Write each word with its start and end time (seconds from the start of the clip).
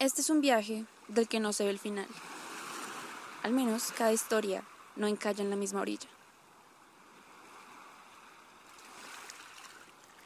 Este 0.00 0.20
es 0.20 0.30
un 0.30 0.40
viaje 0.40 0.84
del 1.08 1.26
que 1.26 1.40
no 1.40 1.52
se 1.52 1.64
ve 1.64 1.70
el 1.70 1.80
final. 1.80 2.06
Al 3.42 3.50
menos 3.52 3.90
cada 3.90 4.12
historia 4.12 4.62
no 4.94 5.08
encalla 5.08 5.42
en 5.42 5.50
la 5.50 5.56
misma 5.56 5.80
orilla. 5.80 6.08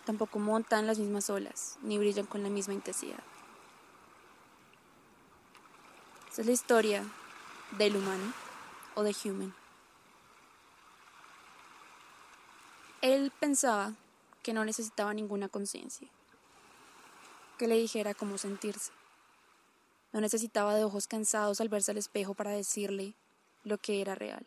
Tampoco 0.04 0.38
montan 0.38 0.86
las 0.86 0.98
mismas 0.98 1.30
olas, 1.30 1.78
ni 1.80 1.96
brillan 1.96 2.26
con 2.26 2.42
la 2.42 2.50
misma 2.50 2.74
intensidad. 2.74 3.22
Esa 6.30 6.42
es 6.42 6.46
la 6.46 6.52
historia 6.52 7.04
del 7.78 7.96
humano 7.96 8.34
o 8.94 9.02
de 9.02 9.16
Human. 9.24 9.54
Él 13.00 13.32
pensaba 13.40 13.94
que 14.42 14.52
no 14.52 14.66
necesitaba 14.66 15.14
ninguna 15.14 15.48
conciencia, 15.48 16.08
que 17.56 17.68
le 17.68 17.76
dijera 17.76 18.12
cómo 18.12 18.36
sentirse. 18.36 18.92
No 20.12 20.20
necesitaba 20.20 20.74
de 20.74 20.84
ojos 20.84 21.06
cansados 21.06 21.60
al 21.60 21.68
verse 21.68 21.90
al 21.90 21.98
espejo 21.98 22.34
para 22.34 22.50
decirle 22.50 23.14
lo 23.64 23.78
que 23.78 24.00
era 24.00 24.14
real. 24.14 24.46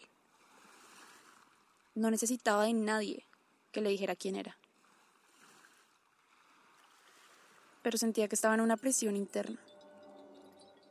No 1.96 2.12
necesitaba 2.12 2.64
de 2.64 2.74
nadie 2.74 3.26
que 3.72 3.82
le 3.82 3.90
dijera 3.90 4.16
quién 4.16 4.36
era. 4.36 4.58
Pero 7.82 7.98
sentía 7.98 8.28
que 8.28 8.36
estaba 8.36 8.56
en 8.56 8.62
una 8.62 8.78
presión 8.78 9.16
interna, 9.16 9.60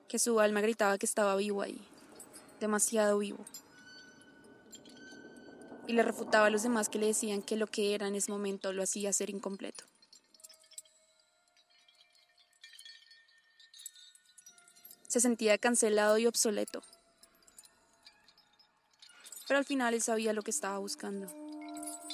que 0.08 0.18
su 0.18 0.40
alma 0.40 0.60
gritaba 0.60 0.98
que 0.98 1.06
estaba 1.06 1.36
vivo 1.36 1.62
ahí, 1.62 1.86
demasiado 2.60 3.18
vivo 3.18 3.44
y 5.86 5.92
le 5.92 6.02
refutaba 6.02 6.46
a 6.46 6.50
los 6.50 6.62
demás 6.62 6.88
que 6.88 6.98
le 6.98 7.06
decían 7.06 7.42
que 7.42 7.56
lo 7.56 7.66
que 7.66 7.94
era 7.94 8.08
en 8.08 8.14
ese 8.14 8.32
momento 8.32 8.72
lo 8.72 8.82
hacía 8.82 9.12
ser 9.12 9.30
incompleto. 9.30 9.84
Se 15.14 15.20
sentía 15.20 15.58
cancelado 15.58 16.18
y 16.18 16.26
obsoleto. 16.26 16.82
Pero 19.46 19.58
al 19.58 19.64
final 19.64 19.94
él 19.94 20.02
sabía 20.02 20.32
lo 20.32 20.42
que 20.42 20.50
estaba 20.50 20.78
buscando. 20.78 21.28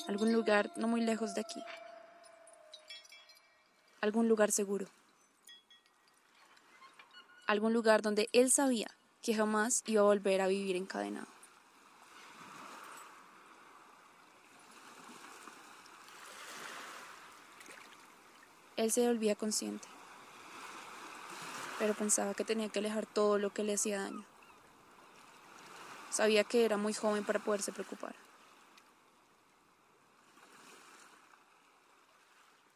Algún 0.06 0.34
lugar 0.34 0.70
no 0.76 0.86
muy 0.86 1.00
lejos 1.00 1.34
de 1.34 1.40
aquí. 1.40 1.62
Algún 4.02 4.28
lugar 4.28 4.52
seguro. 4.52 4.86
Algún 7.46 7.72
lugar 7.72 8.02
donde 8.02 8.28
él 8.34 8.50
sabía 8.50 8.88
que 9.22 9.34
jamás 9.34 9.82
iba 9.86 10.02
a 10.02 10.04
volver 10.04 10.42
a 10.42 10.48
vivir 10.48 10.76
encadenado. 10.76 11.28
Él 18.76 18.92
se 18.92 19.06
volvía 19.06 19.36
consciente, 19.36 19.88
pero 21.80 21.94
pensaba 21.94 22.34
que 22.34 22.44
tenía 22.44 22.68
que 22.68 22.78
alejar 22.78 23.06
todo 23.06 23.38
lo 23.38 23.54
que 23.54 23.64
le 23.64 23.72
hacía 23.72 24.02
daño. 24.02 24.22
Sabía 26.10 26.44
que 26.44 26.66
era 26.66 26.76
muy 26.76 26.92
joven 26.92 27.24
para 27.24 27.42
poderse 27.42 27.72
preocupar. 27.72 28.14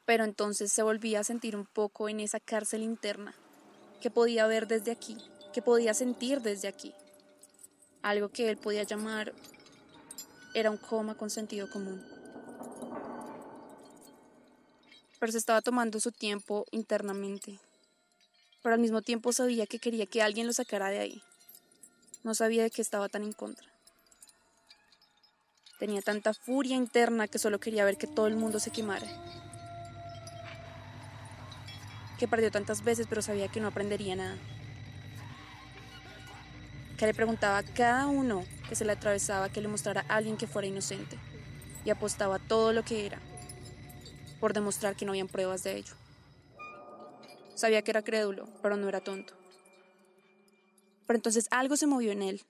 Pero 0.07 0.25
entonces 0.25 0.73
se 0.73 0.83
volvía 0.83 1.21
a 1.21 1.25
sentir 1.25 1.55
un 1.55 1.67
poco 1.67 2.09
en 2.09 2.19
esa 2.19 2.41
cárcel 2.41 2.83
interna, 2.83 3.35
que 4.01 4.11
podía 4.11 4.47
ver 4.47 4.67
desde 4.67 4.91
aquí, 4.91 5.19
que 5.53 5.61
podía 5.61 5.93
sentir 5.93 6.41
desde 6.41 6.69
aquí. 6.69 6.95
Algo 8.01 8.31
que 8.31 8.49
él 8.49 8.57
podía 8.57 8.85
llamar 8.85 9.35
era 10.55 10.71
un 10.71 10.79
coma 10.79 11.15
con 11.15 11.29
sentido 11.29 11.69
común 11.69 12.03
pero 15.25 15.33
se 15.33 15.39
estaba 15.39 15.63
tomando 15.63 16.01
su 16.01 16.13
tiempo 16.13 16.67
internamente. 16.71 17.59
Pero 18.65 18.77
al 18.77 18.81
mismo 18.81 19.03
tiempo 19.03 19.31
sabía 19.31 19.67
que 19.67 19.79
quería 19.79 20.07
que 20.07 20.23
alguien 20.23 20.47
lo 20.47 20.55
sacara 20.55 20.89
de 20.89 20.99
ahí. 20.99 21.23
No 22.23 22.35
sabía 22.35 22.63
de 22.63 22.71
qué 22.71 22.81
estaba 22.81 23.11
tan 23.11 23.23
en 23.23 23.35
contra. 23.35 23.69
Tenía 25.79 26.01
tanta 26.01 26.33
furia 26.33 26.75
interna 26.75 27.29
que 27.29 27.39
solo 27.39 27.61
quería 27.61 27.85
ver 27.85 27.99
que 27.99 28.07
todo 28.07 28.27
el 28.27 28.37
mundo 28.37 28.59
se 28.61 28.71
quemara. 28.71 29.07
Que 32.19 32.27
perdió 32.27 32.51
tantas 32.51 32.83
veces 32.83 33.07
pero 33.07 33.21
sabía 33.21 33.49
que 33.49 33.61
no 33.61 33.69
aprendería 33.69 34.17
nada. 34.17 34.39
Que 36.97 37.05
le 37.05 37.13
preguntaba 37.13 37.59
a 37.59 37.65
cada 37.65 38.07
uno 38.07 38.47
que 38.67 38.77
se 38.77 38.87
le 38.87 38.93
atravesaba 38.93 39.51
que 39.51 39.61
le 39.61 39.69
mostrara 39.69 40.07
a 40.09 40.17
alguien 40.17 40.39
que 40.39 40.47
fuera 40.47 40.67
inocente. 40.67 41.19
Y 41.85 41.91
apostaba 41.91 42.39
todo 42.39 42.73
lo 42.73 42.83
que 42.83 43.05
era 43.05 43.21
por 44.41 44.55
demostrar 44.55 44.97
que 44.97 45.05
no 45.05 45.13
habían 45.13 45.29
pruebas 45.29 45.65
de 45.65 45.77
ello. 45.77 46.04
Sabía 47.55 47.83
que 47.83 47.91
era 47.91 48.03
crédulo, 48.03 48.49
pero 48.63 48.77
no 48.77 48.89
era 48.89 49.01
tonto. 49.01 49.35
Pero 51.07 51.17
entonces 51.17 51.47
algo 51.51 51.77
se 51.77 51.87
movió 51.87 52.13
en 52.13 52.23
él. 52.23 52.43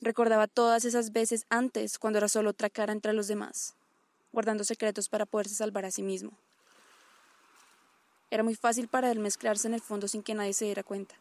Recordaba 0.00 0.46
todas 0.46 0.84
esas 0.84 1.12
veces 1.12 1.44
antes 1.48 1.98
cuando 1.98 2.18
era 2.18 2.28
solo 2.28 2.50
otra 2.50 2.70
cara 2.70 2.92
entre 2.92 3.12
los 3.12 3.26
demás, 3.26 3.74
guardando 4.32 4.62
secretos 4.62 5.08
para 5.08 5.26
poderse 5.26 5.56
salvar 5.56 5.84
a 5.84 5.90
sí 5.90 6.02
mismo. 6.02 6.32
Era 8.30 8.42
muy 8.42 8.54
fácil 8.54 8.88
para 8.88 9.10
él 9.10 9.18
mezclarse 9.18 9.66
en 9.66 9.74
el 9.74 9.80
fondo 9.80 10.06
sin 10.06 10.22
que 10.22 10.34
nadie 10.34 10.52
se 10.52 10.66
diera 10.66 10.82
cuenta. 10.82 11.16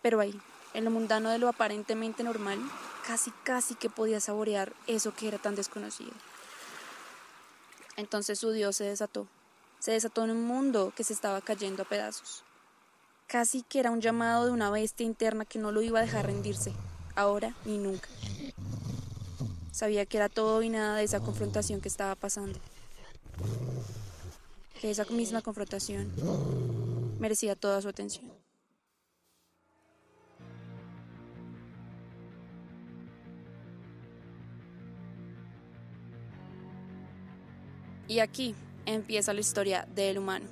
Pero 0.00 0.20
ahí, 0.20 0.40
en 0.72 0.84
lo 0.84 0.90
mundano 0.90 1.30
de 1.30 1.38
lo 1.38 1.48
aparentemente 1.48 2.22
normal, 2.22 2.58
casi 3.06 3.30
casi 3.44 3.74
que 3.74 3.90
podía 3.90 4.20
saborear 4.20 4.72
eso 4.86 5.14
que 5.14 5.28
era 5.28 5.38
tan 5.38 5.56
desconocido. 5.56 6.12
Entonces 7.96 8.38
su 8.38 8.52
Dios 8.52 8.76
se 8.76 8.84
desató. 8.84 9.26
Se 9.86 9.92
desató 9.92 10.24
en 10.24 10.32
un 10.32 10.44
mundo 10.44 10.92
que 10.96 11.04
se 11.04 11.12
estaba 11.12 11.40
cayendo 11.40 11.84
a 11.84 11.88
pedazos. 11.88 12.42
Casi 13.28 13.62
que 13.62 13.78
era 13.78 13.92
un 13.92 14.00
llamado 14.00 14.44
de 14.44 14.50
una 14.50 14.68
bestia 14.68 15.06
interna 15.06 15.44
que 15.44 15.60
no 15.60 15.70
lo 15.70 15.80
iba 15.80 16.00
a 16.00 16.02
dejar 16.02 16.26
rendirse, 16.26 16.72
ahora 17.14 17.54
ni 17.64 17.78
nunca. 17.78 18.08
Sabía 19.70 20.04
que 20.04 20.16
era 20.16 20.28
todo 20.28 20.60
y 20.64 20.70
nada 20.70 20.96
de 20.96 21.04
esa 21.04 21.20
confrontación 21.20 21.80
que 21.80 21.86
estaba 21.86 22.16
pasando. 22.16 22.58
Que 24.80 24.90
esa 24.90 25.04
misma 25.04 25.40
confrontación 25.40 26.12
merecía 27.20 27.54
toda 27.54 27.80
su 27.80 27.88
atención. 27.88 28.32
Y 38.08 38.18
aquí 38.18 38.56
empieza 38.86 39.32
la 39.32 39.40
historia 39.40 39.86
del 39.94 40.18
humano. 40.18 40.46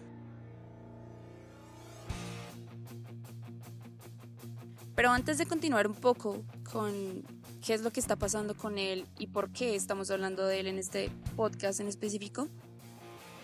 Pero 4.94 5.10
antes 5.10 5.38
de 5.38 5.46
continuar 5.46 5.86
un 5.86 5.94
poco 5.94 6.44
con 6.70 7.24
qué 7.64 7.74
es 7.74 7.80
lo 7.80 7.90
que 7.90 8.00
está 8.00 8.16
pasando 8.16 8.54
con 8.54 8.78
él 8.78 9.06
y 9.18 9.26
por 9.26 9.50
qué 9.50 9.74
estamos 9.74 10.10
hablando 10.10 10.46
de 10.46 10.60
él 10.60 10.66
en 10.66 10.78
este 10.78 11.10
podcast 11.34 11.80
en 11.80 11.88
específico, 11.88 12.48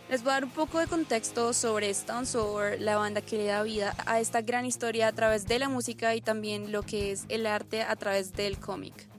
les 0.09 0.23
voy 0.23 0.31
a 0.31 0.35
dar 0.35 0.45
un 0.45 0.51
poco 0.51 0.79
de 0.79 0.87
contexto 0.87 1.53
sobre 1.53 1.91
Stone 1.91 2.27
Sour, 2.27 2.81
la 2.81 2.97
banda 2.97 3.21
que 3.21 3.37
le 3.37 3.47
da 3.47 3.63
vida 3.63 3.95
a 4.07 4.21
esta 4.21 4.43
gran 4.43 4.67
historia 4.67 5.09
a 5.09 5.13
través 5.13 5.47
de 5.47 5.59
la 5.59 5.69
música 5.69 6.15
y 6.15 6.21
también 6.21 6.73
lo 6.73 6.83
que 6.83 7.13
es 7.13 7.25
el 7.29 7.47
arte 7.47 7.83
a 7.83 7.95
través 7.97 8.33
del 8.33 8.59
cómic. 8.59 9.10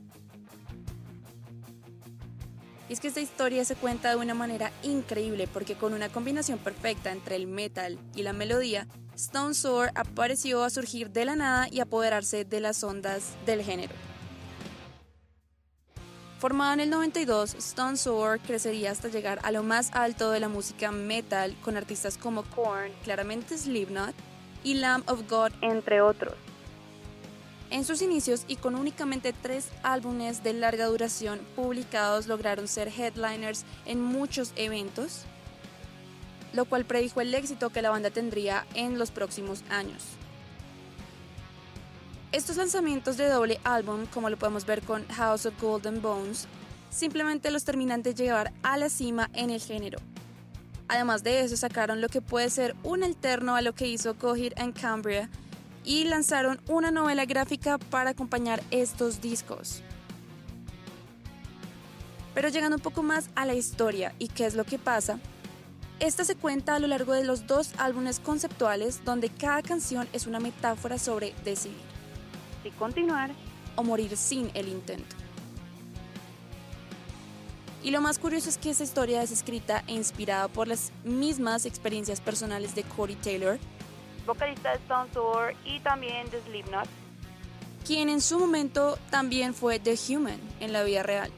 Y 2.92 2.94
es 2.94 3.00
que 3.00 3.08
esta 3.08 3.22
historia 3.22 3.64
se 3.64 3.78
cuenta 3.78 4.10
de 4.10 4.18
una 4.18 4.34
manera 4.34 4.70
increíble 4.84 5.48
porque 5.48 5.76
con 5.76 5.94
una 5.94 6.10
combinación 6.10 6.60
perfecta 6.60 7.14
entre 7.14 7.38
el 7.38 7.48
metal 7.48 7.98
y 8.16 8.24
la 8.24 8.34
melodía, 8.34 8.86
Stone 9.16 9.54
Sour 9.54 9.92
apareció 9.96 10.62
a 10.62 10.70
surgir 10.70 11.10
de 11.10 11.24
la 11.24 11.38
nada 11.38 11.70
y 11.72 11.80
apoderarse 11.80 12.44
de 12.44 12.60
las 12.60 12.84
ondas 12.84 13.36
del 13.46 13.62
género. 13.62 13.94
Formada 16.40 16.74
en 16.74 16.82
el 16.82 16.90
92, 16.90 17.54
Stone 17.54 17.96
Sour 17.96 18.42
crecería 18.42 18.92
hasta 18.92 19.08
llegar 19.08 19.40
a 19.44 19.54
lo 19.54 19.64
más 19.64 19.92
alto 19.94 20.30
de 20.30 20.42
la 20.42 20.50
música 20.50 20.92
metal 20.92 21.56
con 21.62 21.78
artistas 21.78 22.18
como 22.18 22.44
Korn, 22.44 22.92
claramente 23.06 23.58
Slipknot 23.58 24.14
y 24.66 24.74
Lamb 24.74 25.10
of 25.10 25.30
God, 25.30 25.54
entre 25.62 26.02
otros. 26.02 26.36
En 27.72 27.86
sus 27.86 28.02
inicios 28.02 28.44
y 28.50 28.58
con 28.58 28.76
únicamente 28.76 29.32
tres 29.32 29.70
álbumes 29.82 30.44
de 30.44 30.52
larga 30.52 30.88
duración 30.88 31.40
publicados 31.56 32.28
lograron 32.28 32.68
ser 32.68 32.90
headliners 32.90 33.64
en 33.86 34.02
muchos 34.02 34.52
eventos, 34.58 35.22
lo 36.52 36.66
cual 36.66 36.84
predijo 36.84 37.22
el 37.22 37.34
éxito 37.34 37.70
que 37.70 37.82
la 37.82 37.90
banda 37.90 38.10
tendría 38.10 38.68
en 38.74 39.00
los 39.00 39.10
próximos 39.10 39.64
años. 39.70 40.04
Estos 42.34 42.58
lanzamientos 42.58 43.16
de 43.16 43.30
doble 43.30 43.62
álbum, 43.64 44.06
como 44.06 44.30
lo 44.30 44.38
podemos 44.38 44.66
ver 44.66 44.82
con 44.82 45.08
House 45.08 45.46
of 45.46 45.62
Golden 45.62 46.02
Bones, 46.02 46.48
simplemente 46.90 47.52
los 47.52 47.64
terminan 47.64 48.04
de 48.04 48.14
llevar 48.14 48.52
a 48.64 48.76
la 48.78 48.90
cima 48.90 49.30
en 49.34 49.50
el 49.50 49.62
género. 49.62 49.98
Además 50.90 51.24
de 51.24 51.40
eso, 51.40 51.56
sacaron 51.56 52.02
lo 52.02 52.10
que 52.10 52.22
puede 52.22 52.50
ser 52.50 52.76
un 52.84 53.06
alterno 53.06 53.56
a 53.56 53.62
lo 53.62 53.74
que 53.74 53.88
hizo 53.88 54.18
Coheed 54.18 54.52
and 54.58 54.78
Cambria 54.78 55.30
y 55.84 56.06
lanzaron 56.06 56.60
una 56.68 56.92
novela 56.92 57.26
gráfica 57.26 57.78
para 57.78 58.12
acompañar 58.12 58.62
estos 58.72 59.22
discos. 59.22 59.82
Pero 62.34 62.50
llegando 62.50 62.78
un 62.78 62.82
poco 62.82 63.04
más 63.04 63.30
a 63.36 63.46
la 63.46 63.56
historia 63.56 64.14
y 64.20 64.28
qué 64.28 64.46
es 64.46 64.56
lo 64.56 64.64
que 64.64 64.80
pasa, 64.80 65.20
Esta 66.02 66.26
se 66.26 66.36
cuenta 66.36 66.74
a 66.74 66.80
lo 66.80 66.88
largo 66.88 67.14
de 67.14 67.24
los 67.24 67.46
dos 67.46 67.74
álbumes 67.78 68.20
conceptuales 68.20 69.06
donde 69.06 69.30
cada 69.30 69.62
canción 69.62 70.08
es 70.14 70.26
una 70.26 70.40
metáfora 70.40 70.98
sobre 70.98 71.36
decidir 71.46 71.78
si 72.64 72.72
continuar 72.72 73.30
o 73.76 73.84
morir 73.84 74.18
sin 74.18 74.50
el 74.56 74.68
intento. 74.68 75.16
Y 77.84 77.92
lo 77.92 78.02
más 78.02 78.18
curioso 78.18 78.50
es 78.50 78.58
que 78.58 78.72
esa 78.72 78.84
historia 78.84 79.22
es 79.22 79.32
escrita 79.32 79.84
e 79.86 79.94
inspirada 79.94 80.48
por 80.48 80.68
las 80.68 80.92
mismas 81.04 81.68
experiencias 81.68 82.20
personales 82.20 82.74
de 82.74 82.82
Corey 82.82 83.16
Taylor, 83.16 83.60
vocalista 84.26 84.72
de 84.72 84.78
Stone 84.78 85.10
Sour 85.14 85.54
y 85.66 85.80
también 85.80 86.30
de 86.30 86.42
Slipknot, 86.42 86.88
quien 87.86 88.10
en 88.10 88.22
su 88.22 88.40
momento 88.40 88.98
también 89.10 89.54
fue 89.54 89.80
The 89.80 89.96
Human 90.10 90.40
en 90.60 90.74
la 90.74 90.84
vida 90.84 91.04
real. 91.04 91.32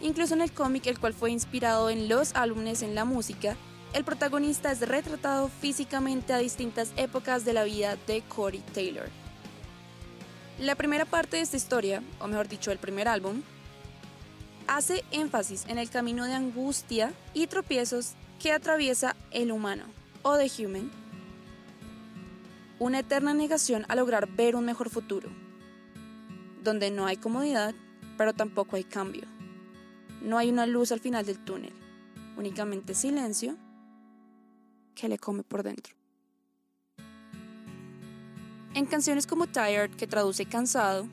Incluso 0.00 0.34
en 0.34 0.42
el 0.42 0.52
cómic, 0.52 0.86
el 0.86 0.98
cual 0.98 1.14
fue 1.14 1.30
inspirado 1.30 1.90
en 1.90 2.08
los 2.08 2.34
álbumes 2.34 2.82
en 2.82 2.94
la 2.94 3.04
música, 3.04 3.56
el 3.94 4.04
protagonista 4.04 4.70
es 4.70 4.86
retratado 4.86 5.48
físicamente 5.48 6.32
a 6.32 6.38
distintas 6.38 6.92
épocas 6.96 7.44
de 7.44 7.54
la 7.54 7.64
vida 7.64 7.96
de 8.06 8.22
Corey 8.22 8.62
Taylor. 8.74 9.08
La 10.60 10.74
primera 10.74 11.04
parte 11.04 11.36
de 11.36 11.42
esta 11.42 11.56
historia, 11.56 12.02
o 12.20 12.28
mejor 12.28 12.48
dicho, 12.48 12.70
el 12.70 12.78
primer 12.78 13.08
álbum, 13.08 13.42
hace 14.66 15.04
énfasis 15.10 15.64
en 15.68 15.78
el 15.78 15.88
camino 15.88 16.26
de 16.26 16.34
angustia 16.34 17.12
y 17.32 17.46
tropiezos 17.46 18.12
que 18.38 18.52
atraviesa 18.52 19.16
el 19.30 19.50
humano, 19.50 19.84
o 20.22 20.36
The 20.36 20.50
Human, 20.62 20.90
una 22.78 23.00
eterna 23.00 23.34
negación 23.34 23.84
a 23.88 23.96
lograr 23.96 24.28
ver 24.28 24.56
un 24.56 24.64
mejor 24.64 24.90
futuro, 24.90 25.30
donde 26.62 26.90
no 26.90 27.06
hay 27.06 27.16
comodidad, 27.16 27.74
pero 28.16 28.32
tampoco 28.32 28.76
hay 28.76 28.84
cambio. 28.84 29.24
No 30.22 30.38
hay 30.38 30.50
una 30.50 30.66
luz 30.66 30.92
al 30.92 31.00
final 31.00 31.24
del 31.26 31.38
túnel, 31.38 31.72
únicamente 32.36 32.94
silencio 32.94 33.56
que 34.94 35.08
le 35.08 35.18
come 35.18 35.42
por 35.42 35.62
dentro. 35.62 35.94
En 38.74 38.86
canciones 38.86 39.26
como 39.26 39.46
Tired, 39.46 39.90
que 39.96 40.06
traduce 40.06 40.46
cansado, 40.46 41.08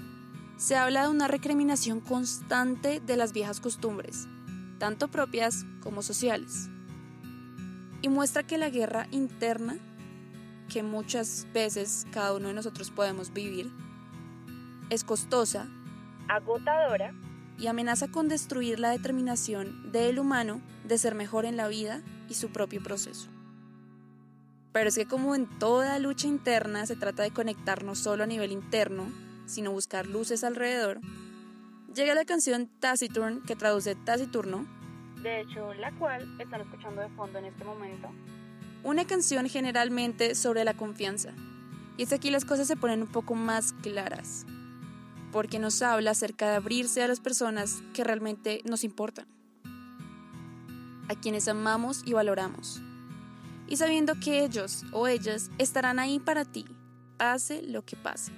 se 0.57 0.75
habla 0.75 1.03
de 1.03 1.09
una 1.09 1.27
recriminación 1.27 1.99
constante 1.99 2.99
de 2.99 3.17
las 3.17 3.33
viejas 3.33 3.59
costumbres, 3.59 4.27
tanto 4.79 5.07
propias 5.07 5.65
como 5.81 6.01
sociales, 6.01 6.69
y 8.01 8.09
muestra 8.09 8.43
que 8.43 8.57
la 8.57 8.69
guerra 8.69 9.07
interna, 9.11 9.77
que 10.71 10.83
muchas 10.83 11.47
veces 11.53 12.05
cada 12.11 12.33
uno 12.33 12.49
de 12.49 12.53
nosotros 12.53 12.91
podemos 12.91 13.33
vivir, 13.33 13.71
es 14.89 15.03
costosa, 15.03 15.67
agotadora 16.27 17.13
y 17.57 17.67
amenaza 17.67 18.07
con 18.07 18.27
destruir 18.27 18.79
la 18.79 18.91
determinación 18.91 19.91
del 19.91 20.19
humano 20.19 20.61
de 20.83 20.97
ser 20.97 21.15
mejor 21.15 21.45
en 21.45 21.57
la 21.57 21.67
vida 21.67 22.01
y 22.29 22.33
su 22.35 22.49
propio 22.49 22.81
proceso. 22.83 23.29
Pero 24.73 24.89
es 24.89 24.95
que 24.95 25.05
como 25.05 25.35
en 25.35 25.47
toda 25.57 25.97
lucha 25.99 26.27
interna 26.27 26.85
se 26.85 26.95
trata 26.95 27.23
de 27.23 27.31
conectarnos 27.31 27.99
solo 27.99 28.23
a 28.23 28.27
nivel 28.27 28.51
interno, 28.51 29.05
sino 29.45 29.71
buscar 29.71 30.05
luces 30.05 30.43
alrededor, 30.43 30.99
llega 31.93 32.13
la 32.13 32.25
canción 32.25 32.67
Taciturn, 32.79 33.41
que 33.43 33.55
traduce 33.55 33.95
taciturno, 33.95 34.65
de 35.21 35.41
hecho 35.41 35.73
la 35.75 35.91
cual 35.93 36.39
están 36.39 36.61
escuchando 36.61 37.01
de 37.01 37.09
fondo 37.09 37.39
en 37.39 37.45
este 37.45 37.63
momento. 37.63 38.09
Una 38.85 39.03
canción 39.03 39.49
generalmente 39.49 40.33
sobre 40.33 40.63
la 40.63 40.73
confianza. 40.77 41.33
Y 41.97 42.03
es 42.03 42.13
aquí 42.13 42.29
las 42.29 42.45
cosas 42.45 42.67
se 42.67 42.77
ponen 42.77 43.01
un 43.01 43.11
poco 43.11 43.35
más 43.35 43.73
claras, 43.81 44.45
porque 45.33 45.59
nos 45.59 45.81
habla 45.81 46.11
acerca 46.11 46.49
de 46.49 46.55
abrirse 46.55 47.03
a 47.03 47.09
las 47.09 47.19
personas 47.19 47.83
que 47.93 48.05
realmente 48.05 48.61
nos 48.63 48.85
importan, 48.85 49.27
a 51.09 51.15
quienes 51.19 51.49
amamos 51.49 52.01
y 52.05 52.13
valoramos 52.13 52.81
y 53.67 53.77
sabiendo 53.77 54.19
que 54.19 54.43
ellos 54.43 54.83
o 54.91 55.07
ellas 55.07 55.49
estarán 55.57 55.99
ahí 55.99 56.19
para 56.19 56.45
ti, 56.45 56.65
pase 57.17 57.61
lo 57.63 57.83
que 57.83 57.95
pase. 57.95 58.31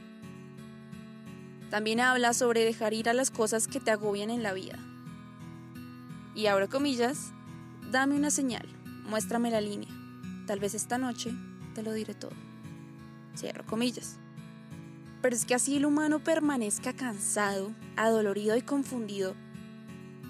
También 1.70 2.00
habla 2.00 2.34
sobre 2.34 2.64
dejar 2.64 2.94
ir 2.94 3.10
a 3.10 3.14
las 3.14 3.30
cosas 3.30 3.68
que 3.68 3.80
te 3.80 3.92
agobian 3.92 4.30
en 4.30 4.42
la 4.42 4.54
vida. 4.54 4.80
Y 6.34 6.48
abro 6.48 6.70
comillas, 6.70 7.34
dame 7.92 8.16
una 8.16 8.32
señal, 8.32 8.68
muéstrame 9.10 9.52
la 9.52 9.60
línea. 9.60 9.87
Tal 10.48 10.60
vez 10.60 10.74
esta 10.74 10.98
noche 10.98 11.32
te 11.76 11.84
lo 11.84 11.94
diré 11.94 12.16
todo. 12.16 12.34
Cierro 13.36 13.64
comillas. 13.68 14.18
Pero 15.22 15.36
es 15.36 15.46
que 15.46 15.54
así 15.54 15.78
el 15.78 15.86
humano 15.86 16.24
permanezca 16.24 16.94
cansado, 16.94 17.72
adolorido 17.96 18.58
y 18.58 18.64
confundido, 18.64 19.36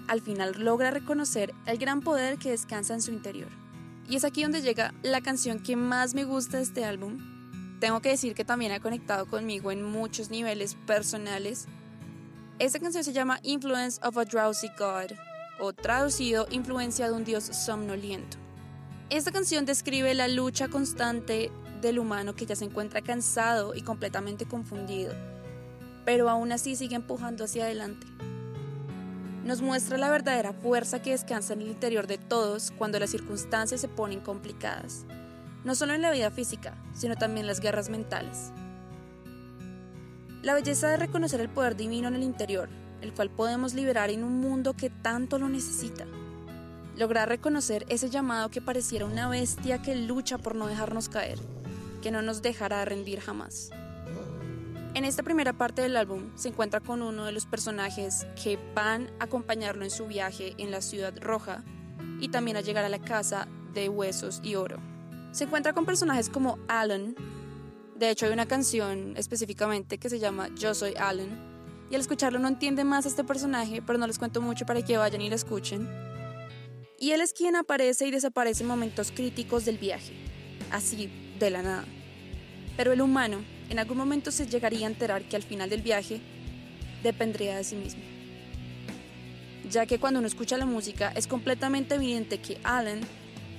al 0.08 0.20
final 0.20 0.62
logra 0.62 0.90
reconocer 0.90 1.54
el 1.64 1.78
gran 1.78 2.02
poder 2.02 2.38
que 2.38 2.50
descansa 2.50 2.92
en 2.92 3.02
su 3.02 3.12
interior 3.12 3.48
y 4.08 4.16
es 4.16 4.24
aquí 4.24 4.42
donde 4.42 4.62
llega 4.62 4.94
la 5.02 5.20
canción 5.20 5.62
que 5.62 5.76
más 5.76 6.14
me 6.14 6.24
gusta 6.24 6.56
de 6.56 6.62
este 6.62 6.84
álbum. 6.84 7.18
Tengo 7.78 8.00
que 8.00 8.08
decir 8.08 8.34
que 8.34 8.44
también 8.44 8.72
ha 8.72 8.80
conectado 8.80 9.26
conmigo 9.26 9.70
en 9.70 9.82
muchos 9.82 10.30
niveles 10.30 10.76
personales. 10.86 11.66
Esta 12.58 12.80
canción 12.80 13.04
se 13.04 13.12
llama 13.12 13.38
Influence 13.42 14.00
of 14.02 14.16
a 14.16 14.24
Drowsy 14.24 14.68
God, 14.78 15.12
o 15.60 15.72
traducido 15.72 16.46
Influencia 16.50 17.06
de 17.08 17.12
un 17.12 17.24
Dios 17.24 17.44
somnoliento. 17.44 18.38
Esta 19.10 19.32
canción 19.32 19.64
describe 19.64 20.14
la 20.14 20.28
lucha 20.28 20.68
constante 20.68 21.50
del 21.80 21.98
humano 21.98 22.34
que 22.34 22.46
ya 22.46 22.56
se 22.56 22.64
encuentra 22.64 23.00
cansado 23.00 23.74
y 23.74 23.82
completamente 23.82 24.46
confundido, 24.46 25.14
pero 26.04 26.28
aún 26.28 26.52
así 26.52 26.76
sigue 26.76 26.96
empujando 26.96 27.44
hacia 27.44 27.64
adelante 27.64 28.06
nos 29.48 29.62
muestra 29.62 29.96
la 29.96 30.10
verdadera 30.10 30.52
fuerza 30.52 31.00
que 31.00 31.12
descansa 31.12 31.54
en 31.54 31.62
el 31.62 31.68
interior 31.68 32.06
de 32.06 32.18
todos 32.18 32.70
cuando 32.76 32.98
las 32.98 33.08
circunstancias 33.08 33.80
se 33.80 33.88
ponen 33.88 34.20
complicadas, 34.20 35.06
no 35.64 35.74
solo 35.74 35.94
en 35.94 36.02
la 36.02 36.10
vida 36.10 36.30
física, 36.30 36.76
sino 36.92 37.16
también 37.16 37.44
en 37.44 37.46
las 37.46 37.60
guerras 37.60 37.88
mentales. 37.88 38.52
La 40.42 40.52
belleza 40.52 40.88
de 40.88 40.98
reconocer 40.98 41.40
el 41.40 41.48
poder 41.48 41.76
divino 41.76 42.08
en 42.08 42.16
el 42.16 42.24
interior, 42.24 42.68
el 43.00 43.14
cual 43.14 43.30
podemos 43.30 43.72
liberar 43.72 44.10
en 44.10 44.22
un 44.22 44.38
mundo 44.38 44.74
que 44.74 44.90
tanto 44.90 45.38
lo 45.38 45.48
necesita. 45.48 46.04
Lograr 46.98 47.28
reconocer 47.28 47.86
ese 47.88 48.10
llamado 48.10 48.50
que 48.50 48.60
pareciera 48.60 49.06
una 49.06 49.28
bestia 49.28 49.80
que 49.80 49.94
lucha 49.94 50.36
por 50.36 50.56
no 50.56 50.66
dejarnos 50.66 51.08
caer, 51.08 51.38
que 52.02 52.10
no 52.10 52.22
nos 52.22 52.42
dejará 52.42 52.84
rendir 52.84 53.20
jamás. 53.20 53.70
En 54.94 55.04
esta 55.04 55.22
primera 55.22 55.52
parte 55.52 55.80
del 55.80 55.96
álbum 55.96 56.32
se 56.34 56.48
encuentra 56.48 56.80
con 56.80 57.02
uno 57.02 57.24
de 57.24 57.30
los 57.30 57.46
personajes 57.46 58.26
que 58.42 58.58
van 58.74 59.12
a 59.20 59.24
acompañarlo 59.24 59.84
en 59.84 59.92
su 59.92 60.08
viaje 60.08 60.54
en 60.58 60.72
la 60.72 60.80
ciudad 60.80 61.14
roja 61.20 61.62
y 62.18 62.30
también 62.30 62.56
a 62.56 62.62
llegar 62.62 62.84
a 62.84 62.88
la 62.88 62.98
casa 62.98 63.46
de 63.74 63.88
huesos 63.88 64.40
y 64.42 64.56
oro. 64.56 64.80
Se 65.30 65.44
encuentra 65.44 65.74
con 65.74 65.86
personajes 65.86 66.28
como 66.28 66.58
Alan, 66.66 67.14
de 67.94 68.10
hecho 68.10 68.26
hay 68.26 68.32
una 68.32 68.46
canción 68.46 69.16
específicamente 69.16 69.98
que 69.98 70.10
se 70.10 70.18
llama 70.18 70.48
Yo 70.56 70.74
soy 70.74 70.94
Alan, 70.96 71.28
y 71.90 71.94
al 71.94 72.00
escucharlo 72.00 72.40
no 72.40 72.48
entiende 72.48 72.82
más 72.82 73.04
a 73.04 73.08
este 73.08 73.22
personaje, 73.22 73.82
pero 73.86 74.00
no 74.00 74.06
les 74.08 74.18
cuento 74.18 74.40
mucho 74.42 74.66
para 74.66 74.82
que 74.82 74.98
vayan 74.98 75.20
y 75.20 75.28
lo 75.28 75.36
escuchen. 75.36 76.07
Y 76.98 77.12
él 77.12 77.20
es 77.20 77.32
quien 77.32 77.54
aparece 77.54 78.06
y 78.06 78.10
desaparece 78.10 78.62
en 78.62 78.68
momentos 78.68 79.12
críticos 79.12 79.64
del 79.64 79.78
viaje, 79.78 80.12
así 80.72 81.10
de 81.38 81.50
la 81.50 81.62
nada. 81.62 81.84
Pero 82.76 82.92
el 82.92 83.00
humano 83.00 83.38
en 83.70 83.78
algún 83.78 83.98
momento 83.98 84.32
se 84.32 84.46
llegaría 84.46 84.86
a 84.86 84.90
enterar 84.90 85.22
que 85.22 85.36
al 85.36 85.42
final 85.42 85.70
del 85.70 85.82
viaje 85.82 86.20
dependería 87.02 87.56
de 87.56 87.64
sí 87.64 87.76
mismo. 87.76 88.02
Ya 89.70 89.86
que 89.86 89.98
cuando 89.98 90.18
uno 90.18 90.26
escucha 90.26 90.56
la 90.56 90.66
música 90.66 91.12
es 91.14 91.26
completamente 91.26 91.94
evidente 91.94 92.38
que 92.38 92.58
Alan 92.64 93.00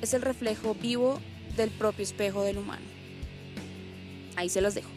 es 0.01 0.13
el 0.13 0.21
reflejo 0.21 0.75
vivo 0.75 1.19
del 1.55 1.69
propio 1.69 2.03
espejo 2.03 2.43
del 2.43 2.57
humano. 2.57 2.85
Ahí 4.35 4.49
se 4.49 4.61
los 4.61 4.75
dejo. 4.75 4.89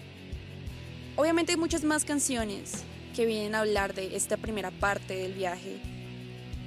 Obviamente 1.17 1.53
hay 1.53 1.59
muchas 1.59 1.85
más 1.85 2.05
canciones 2.05 2.85
que 3.15 3.27
vienen 3.27 3.55
a 3.55 3.61
hablar 3.61 3.95
de 3.95 4.17
esta 4.17 4.37
primera 4.37 4.71
parte 4.71 5.15
del 5.15 5.35
viaje, 5.35 5.81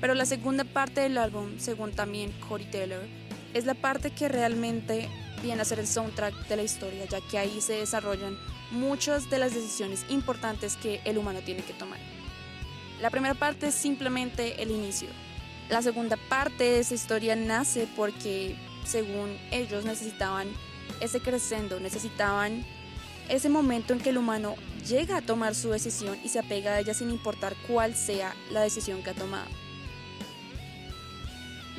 pero 0.05 0.13
la 0.13 0.27
segunda 0.27 0.63
parte 0.63 1.01
del 1.01 1.17
álbum, 1.17 1.57
según 1.57 1.91
también 1.91 2.31
Corey 2.47 2.67
Taylor, 2.67 3.01
es 3.55 3.65
la 3.65 3.74
parte 3.74 4.12
que 4.12 4.27
realmente 4.27 5.09
viene 5.41 5.63
a 5.63 5.65
ser 5.65 5.79
el 5.79 5.88
soundtrack 5.88 6.47
de 6.47 6.55
la 6.55 6.62
historia, 6.62 7.05
ya 7.05 7.21
que 7.21 7.39
ahí 7.39 7.59
se 7.59 7.74
desarrollan 7.74 8.38
muchas 8.69 9.31
de 9.31 9.39
las 9.39 9.55
decisiones 9.55 10.05
importantes 10.09 10.75
que 10.75 11.01
el 11.05 11.17
humano 11.17 11.39
tiene 11.43 11.63
que 11.63 11.74
tomar. 11.74 11.97
La 13.01 13.09
primera 13.09 13.33
parte 13.33 13.69
es 13.69 13.74
simplemente 13.74 14.62
el 14.62 14.69
inicio. 14.69 15.07
La 15.69 15.81
segunda 15.81 16.17
parte 16.29 16.65
de 16.65 16.79
esa 16.81 16.93
historia 16.93 17.35
nace 17.35 17.88
porque, 17.95 18.55
según 18.85 19.35
ellos, 19.50 19.85
necesitaban 19.85 20.50
ese 21.01 21.19
crescendo, 21.19 21.79
necesitaban 21.79 22.63
ese 23.27 23.50
momento 23.50 23.93
en 23.93 24.00
que 24.01 24.12
el 24.12 24.19
humano 24.19 24.53
llega 24.88 25.17
a 25.17 25.21
tomar 25.24 25.55
su 25.55 25.71
decisión 25.71 26.15
y 26.24 26.29
se 26.29 26.38
apega 26.38 26.74
a 26.74 26.79
ella 26.79 26.93
sin 26.93 27.09
importar 27.09 27.55
cuál 27.67 27.95
sea 27.95 28.35
la 28.51 28.62
decisión 28.62 29.01
que 29.01 29.09
ha 29.09 29.15
tomado. 29.15 29.64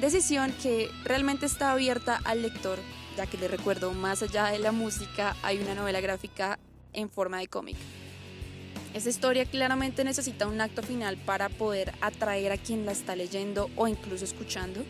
Decisión 0.00 0.52
que 0.62 0.90
realmente 1.04 1.46
está 1.46 1.72
abierta 1.72 2.20
al 2.24 2.42
lector 2.42 2.78
ya 3.16 3.26
que 3.26 3.38
les 3.38 3.50
recuerdo, 3.50 3.92
más 3.92 4.22
allá 4.22 4.46
de 4.46 4.58
la 4.58 4.72
música 4.72 5.34
hay 5.42 5.58
una 5.58 5.74
novela 5.74 6.00
gráfica 6.00 6.58
en 6.92 7.08
forma 7.08 7.38
de 7.38 7.48
cómic. 7.48 7.76
Esa 8.94 9.08
historia 9.08 9.44
claramente 9.46 10.04
necesita 10.04 10.46
un 10.46 10.60
acto 10.60 10.82
final 10.82 11.16
para 11.16 11.48
poder 11.48 11.92
atraer 12.00 12.52
a 12.52 12.58
quien 12.58 12.86
la 12.86 12.92
está 12.92 13.16
leyendo 13.16 13.70
o 13.76 13.88
incluso 13.88 14.24
escuchando. 14.24 14.84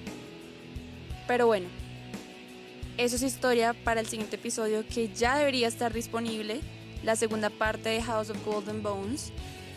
Pero 1.26 1.46
bueno, 1.46 1.68
Eso 2.98 3.16
es 3.16 3.22
historia 3.22 3.74
para 3.74 4.00
el 4.00 4.06
siguiente 4.06 4.36
episodio 4.36 4.82
que 4.88 5.12
ya 5.12 5.36
debería 5.36 5.68
estar 5.68 5.92
disponible, 5.92 6.62
la 7.04 7.14
segunda 7.14 7.50
parte 7.50 7.90
de 7.90 8.02
House 8.02 8.30
of 8.30 8.42
Golden 8.42 8.82
Bones, 8.82 9.32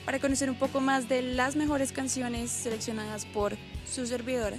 para 0.05 0.19
conocer 0.19 0.49
un 0.49 0.55
poco 0.55 0.79
más 0.79 1.09
de 1.09 1.21
las 1.21 1.57
mejores 1.57 1.91
canciones 1.91 2.49
seleccionadas 2.49 3.25
por 3.25 3.57
su 3.85 4.05
servidora 4.05 4.57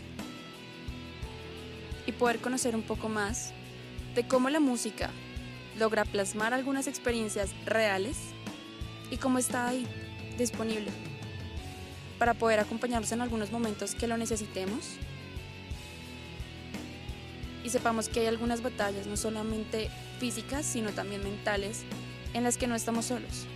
y 2.11 2.12
poder 2.12 2.40
conocer 2.40 2.75
un 2.75 2.83
poco 2.83 3.09
más 3.09 3.52
de 4.17 4.26
cómo 4.26 4.50
la 4.50 4.59
música 4.59 5.11
logra 5.79 6.05
plasmar 6.05 6.52
algunas 6.52 6.88
experiencias 6.88 7.50
reales 7.64 8.17
y 9.12 9.17
cómo 9.17 9.38
está 9.38 9.69
ahí 9.69 9.87
disponible 10.37 10.90
para 12.19 12.35
poder 12.35 12.59
acompañarnos 12.59 13.12
en 13.12 13.21
algunos 13.21 13.52
momentos 13.52 13.95
que 13.95 14.09
lo 14.09 14.17
necesitemos 14.17 14.97
y 17.64 17.71
sepamos 17.71 18.09
que 18.09 18.21
hay 18.21 18.26
algunas 18.26 18.61
batallas 18.61 19.07
no 19.07 19.17
solamente 19.17 19.88
físicas 20.19 20.67
sino 20.67 20.90
también 20.90 21.23
mentales 21.23 21.85
en 22.35 22.43
las 22.43 22.57
que 22.57 22.67
no 22.67 22.75
estamos 22.75 23.07
solos. 23.07 23.47